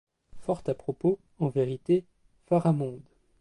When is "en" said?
1.37-1.49